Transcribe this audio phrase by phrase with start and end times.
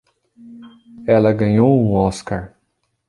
[1.05, 2.55] Ela ganhou um Oscar.